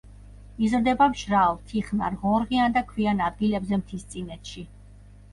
იზრდება 0.67 1.07
მშრალ, 1.09 1.59
თიხნარ, 1.71 2.15
ღორღიან 2.23 2.73
და 2.77 2.83
ქვიან 2.93 3.21
ადგილებზე 3.27 3.79
მთისწინეთში. 3.83 4.65